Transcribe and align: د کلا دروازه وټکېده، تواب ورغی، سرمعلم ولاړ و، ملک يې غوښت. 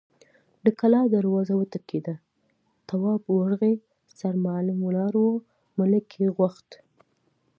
د 0.65 0.67
کلا 0.79 1.01
دروازه 1.15 1.53
وټکېده، 1.57 2.15
تواب 2.89 3.21
ورغی، 3.37 3.75
سرمعلم 4.19 4.77
ولاړ 4.83 5.13
و، 5.23 5.27
ملک 5.79 6.05
يې 6.21 6.27
غوښت. 6.37 6.69